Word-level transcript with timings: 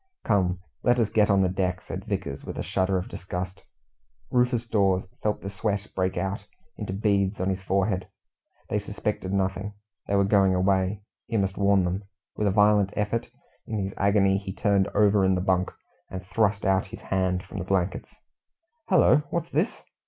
"Come, 0.23 0.57
let 0.81 0.97
us 0.97 1.11
get 1.11 1.29
on 1.29 1.41
deck," 1.53 1.79
said 1.79 2.05
Vickers, 2.05 2.43
with 2.43 2.57
a 2.57 2.63
shudder 2.63 2.97
of 2.97 3.07
disgust. 3.07 3.61
Rufus 4.31 4.67
Dawes 4.67 5.05
felt 5.21 5.41
the 5.41 5.49
sweat 5.51 5.87
break 5.95 6.17
out 6.17 6.47
into 6.75 6.91
beads 6.91 7.39
on 7.39 7.49
his 7.51 7.61
forehead. 7.61 8.07
They 8.67 8.79
suspected 8.79 9.31
nothing. 9.31 9.75
They 10.07 10.15
were 10.15 10.23
going 10.23 10.55
away. 10.55 11.03
He 11.27 11.37
must 11.37 11.55
warn 11.55 11.83
them. 11.85 12.03
With 12.35 12.47
a 12.47 12.51
violent 12.51 12.91
effort, 12.97 13.29
in 13.67 13.77
his 13.77 13.93
agony 13.95 14.39
he 14.39 14.53
turned 14.53 14.87
over 14.95 15.23
in 15.23 15.35
the 15.35 15.39
bunk 15.41 15.69
and 16.09 16.25
thrust 16.25 16.65
out 16.65 16.87
his 16.87 17.01
hand 17.01 17.43
from 17.43 17.59
the 17.59 17.63
blankets. 17.65 18.11
"Hullo! 18.89 19.17
what's 19.29 19.51
this?" 19.51 19.83